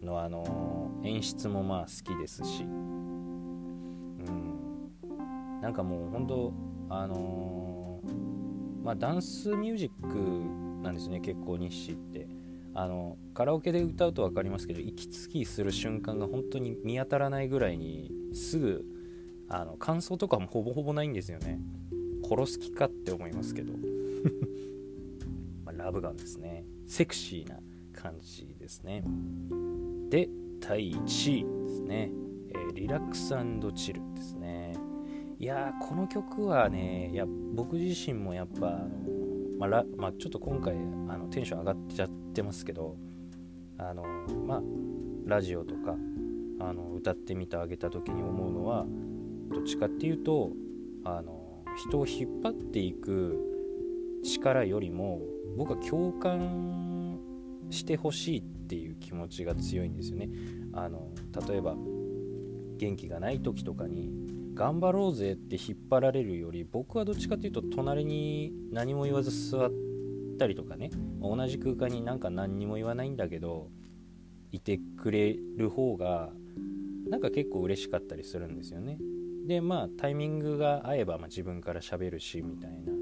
[0.00, 2.62] のあの演出もまあ好きですし。
[2.62, 4.30] うん。
[5.60, 6.52] なんかもう本当
[6.88, 8.00] あの、
[8.84, 12.19] まあダンスミュージックなんですね結構日誌って。
[12.74, 18.84] あのカラオケで歌うと分かりますけど息継ぎする瞬間が本当に見当たらないぐらいにすぐ
[19.48, 21.58] あの感想とかもほぼほぼないんですよね。
[22.22, 23.72] 殺す気かって思いますけど。
[25.66, 26.64] まあ、ラブガンですね。
[26.86, 27.58] セクシーな
[27.92, 29.02] 感じですね。
[30.08, 30.28] で
[30.60, 32.12] 第1位ですね、
[32.50, 33.34] えー、リラックス
[33.74, 34.74] チルですね。
[35.38, 39.19] いやこの曲はねいや僕自身もやっぱあの、
[39.60, 42.96] まあまあ、ちょっと今回あのテンション上がっちゃってますけど
[43.76, 44.04] あの
[44.46, 44.62] まあ
[45.26, 45.96] ラジオとか
[46.60, 48.86] あの歌ってみてあげた時に思うのは
[49.52, 50.52] どっちかっていうと
[51.04, 53.38] あの人を引っ張っていく
[54.24, 55.20] 力よりも
[55.58, 57.18] 僕は共感
[57.68, 60.30] してほしいっていう気持ちが強いんですよね。
[60.72, 61.08] あの
[61.48, 61.76] 例えば
[62.78, 64.10] 元気がない時とかに
[64.60, 69.70] 頑張ろうぜって引っ張られるより僕はどっちかっていうと隣に何も言わず座っ
[70.38, 70.90] たりとかね。
[71.22, 73.70] 同じ空間になんか何にも言わないんだけど
[74.52, 76.30] いてくれる方が
[77.08, 78.98] なんか結構嬉しかったりするんですよね。
[79.46, 82.92] でまあタイミングが合えば、まあ、自分から喋るしみたいな。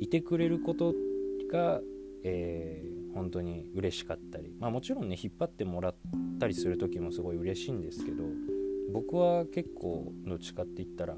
[0.00, 0.94] いてくれること
[1.52, 1.82] が、
[2.24, 4.54] えー、本当に嬉しかったり。
[4.58, 5.94] まあもちろんね引っ張ってもらっ
[6.40, 8.24] たりする時もすごい嬉しいんですけど
[8.92, 11.16] 僕は結構どっちかって言ったら、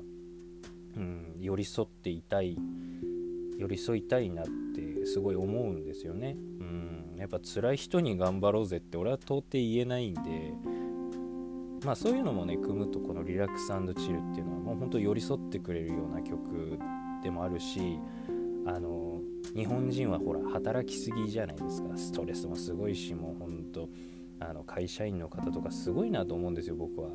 [0.96, 2.56] うん、寄り添っていたい
[3.58, 6.36] 寄り添いたいなってすごい思うんですよね。
[6.60, 10.52] うん、やっぱ辛い人に頑張ろうぜって俺は到底言えないんで
[11.84, 13.66] まあそういうのもね組むとこのリラックス
[14.02, 16.78] チルっていうのはもう本当寄り添ってくれるような曲
[17.22, 17.98] でもあるし
[18.66, 19.20] あの
[19.54, 23.88] 日本人はほら働きすぎじゃないですかストレスもすごいしもう本当
[24.40, 27.10] あの会社員の方とかすごいなと思うんですよ僕は。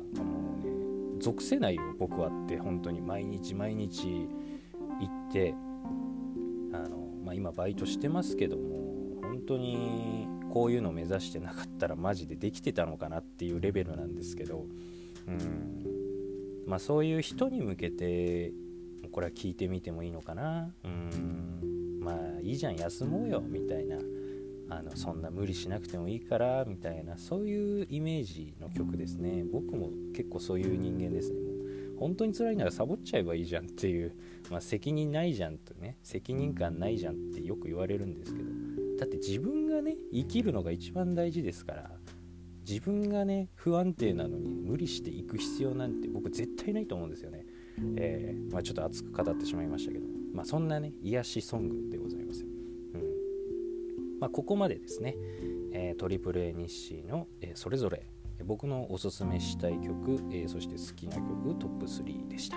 [1.20, 3.00] 属せないよ僕はって本当に。
[3.00, 4.28] 毎日毎日
[5.00, 5.54] 行って
[6.72, 14.66] あの、まあ、今バイトしてますけども本当にこういうの目指してなかったらマジでできてたのかなっていうレベルなんですけど
[15.26, 15.84] うん。
[16.66, 18.52] まあそういう人に向けて
[19.12, 20.72] これは聞いてみてもいいのかな。
[20.84, 21.98] うん。
[22.00, 23.96] まあいいじゃん休もうよみたいな。
[24.70, 29.44] あのそんな無理しなくてもいいからみたいなそういうイメージの曲ですね。
[29.52, 31.40] 僕も結構そういう人間ですね。
[31.40, 31.50] もう
[31.98, 34.14] 本当に辛いならサボっちゃえばいいじゃんっていう、
[34.48, 38.48] まあ、責任ないじゃんとね責任感ないじゃんってよく言われるんですけど
[38.98, 41.90] だって自分がね生きるのが一番大事ですから
[42.66, 47.44] 自分がね不安定なのに無理していく必要なんて僕絶対ないと思うんですよね、
[47.96, 52.19] えー、まあ、ちょっと熱く語ってしまいましたけど、まあ、そんなね癒しソングでございます。
[54.20, 55.16] まあ、ここまでですね、
[55.72, 58.06] えー、トリプル A 日誌の、えー、それぞれ
[58.44, 62.56] 僕のおすすめしたい曲、えー、そして好きな曲トップ3でした、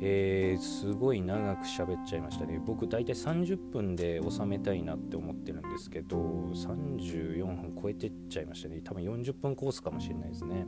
[0.00, 2.60] えー、すごい長く喋っちゃいましたね。
[2.64, 8.80] 僕、大体30分で収めたいなって思ってるんですけど、34分超えてっちゃいましたね。
[8.82, 10.66] 多分40分コースかもしれないですね。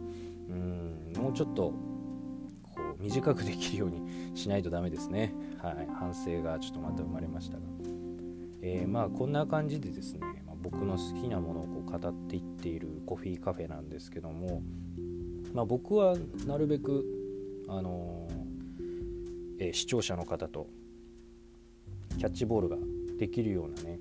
[0.48, 1.74] うん、もうちょっとこ
[2.98, 5.32] う短くできるようにしないとダメですね。
[5.59, 7.99] はい、反省がちょっとまた生まれましたが。
[8.62, 14.62] えー、まあこんな感じでですね、まあ、僕の好きなものをこう語っていっているコフィーカフェなんですけども、
[15.54, 17.04] まあ、僕はなるべく
[17.68, 18.40] あのー
[19.61, 20.68] え視聴者の方と
[22.18, 22.76] キャッチボールが
[23.18, 23.98] できるようなね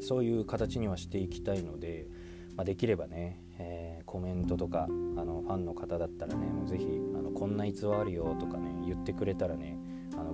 [0.00, 2.06] そういう形にはしていきたいので、
[2.54, 6.86] まあ、できればね、えー、コメントとかあのファンの方だったらねもうぜひ
[7.18, 9.78] あのこんな逸話あるよとかね言ってくれたらね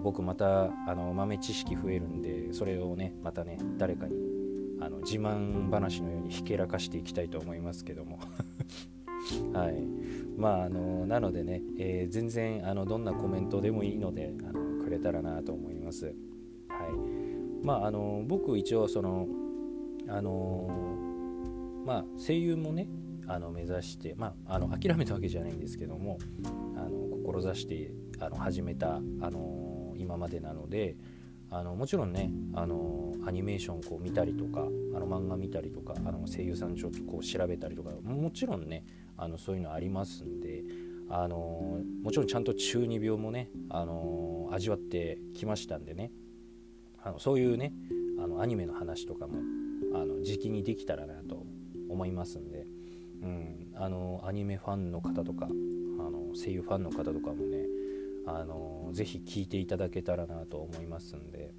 [0.05, 4.15] 僕またあの豆知識増えるんでそれをねまたね誰かに
[4.79, 8.19] あの自慢話のようにひけらかしていきたいと思いますけども。
[9.55, 9.83] はい。
[10.37, 16.07] まああのなのでね、えー、全然あのどんなコメントでもいいのであのくれたらなと思います。
[16.07, 16.15] はい。
[17.65, 19.27] まああの僕一応その
[20.07, 20.69] あの
[21.87, 22.89] まあ声優もね
[23.27, 26.19] あの目指してまああの諦めたわけじゃないんですけども
[26.77, 27.91] あの志して
[28.21, 29.01] あの始めたあ
[29.31, 29.64] の
[29.97, 30.97] 今までなので
[31.51, 34.65] あのもちろんねあのアニメーションこう見たりとかあ
[34.99, 38.85] の漫画見たりとかあの声優さんちょっとこう調べたりとかもちろんね
[39.17, 40.65] あのそういうのありますんで
[41.09, 46.11] あのもちろんちゃんと中二病もねあの味わってきましたんでね
[47.03, 47.73] あのそういうね
[48.19, 49.35] あのアニメの話とかも
[49.95, 51.47] あの時期にできたらなと
[51.89, 52.67] 思いますんで、
[53.23, 57.74] うん、あのアニメファンの方とかあの声優ファンの方とかもね
[58.27, 61.53] あのぜひ聞いていただけたらなと思いますんで、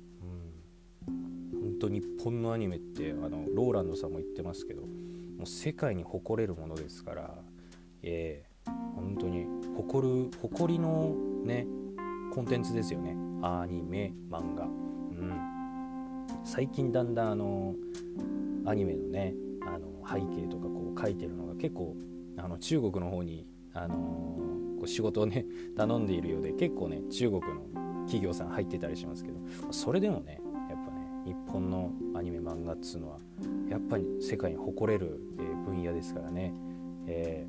[1.08, 7.36] うん、本当日本のアニメってあのローランドさんも言ってますけどもう世界に誇れるものですから、
[8.02, 9.46] えー、本当に
[9.76, 11.68] 誇る誇りのね
[12.34, 13.16] コンテンツですよね。
[13.42, 14.66] アニメ漫画。
[14.66, 15.56] うん。
[16.44, 17.76] 最近だんだんあの
[18.66, 21.96] アニメのねあの背景とかこう書いてるのが結構
[22.38, 24.42] あの中国の方にあのこ
[24.86, 27.62] う仕事をね 頼んでいるようで結構ね中国の
[28.06, 29.40] 企業さん入ってたりしますけど
[29.72, 33.20] それでもねやっぱね日本のアニメ漫画っつうのは
[33.70, 36.54] やっぱり世界に誇れる、え分野ですからね、
[37.08, 37.48] え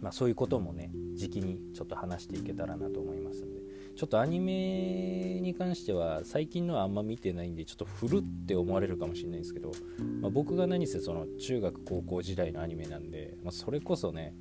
[0.00, 3.56] ー、まあ、そういうこともね時期にちょっと話していけたらなと思いますんで。
[3.96, 9.72] ちょっとアニメに関しては最近のはあんま見てないんでちょっと古って思われるかもしれないんですけど、
[10.20, 14.34] まあ、僕が何せその中学高校時代のアニメなんで、まあ、それこそね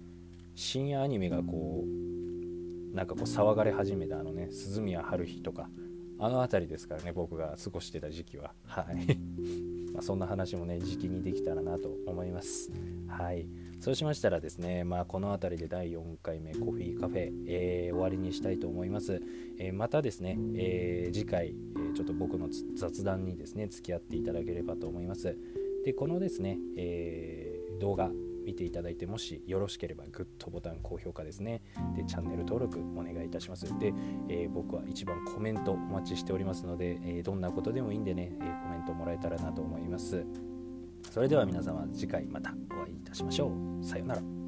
[0.56, 5.70] 深夜アニメがこうなんかこう騒がれ始めたあのね鈴宮春日とか
[6.18, 8.53] あの辺りですからね僕が過ごしてた時期は。
[8.66, 9.18] はい。
[9.93, 12.72] まそんな話もね時期にできたらなと思います。
[13.08, 13.47] はい。
[13.82, 19.22] そうしましたらですねまあこの辺りで第4回目コーヒーカフェ、えー、終わりにしたいと思います、
[19.60, 25.38] えー、またですね、えー、次回、えちょっと僕の雑談にですね付き合っていただければと思います。
[25.84, 28.10] でこのですね、え動画
[28.46, 31.62] 見ていただいてもしよろしければグッドボタン高評価ですね。
[31.96, 33.66] でチャンネル登録お願いいたします。
[33.80, 33.93] で、
[34.30, 40.26] えー、僕は一番コメントお待ちしておりますので、えー、どんなことでもいいんでね、えー、コメントもらえたらなと思います。
[41.12, 43.84] それでは皆様次回またお会いいたしましょう。
[43.84, 44.45] さようなら。